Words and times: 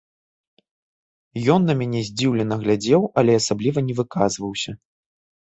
Ён 1.55 1.61
на 1.71 1.75
мяне 1.81 2.01
здзіўлена 2.07 2.55
глядзеў, 2.65 3.01
але 3.23 3.37
асабліва 3.43 3.79
не 3.93 3.99
выказваўся. 4.01 4.71